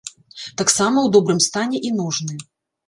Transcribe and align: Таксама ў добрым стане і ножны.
Таксама 0.61 0.97
ў 1.03 1.07
добрым 1.17 1.39
стане 1.51 1.77
і 1.91 1.97
ножны. 2.01 2.45